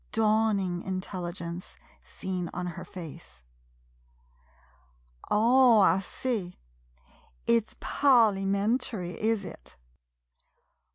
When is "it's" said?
7.45-7.75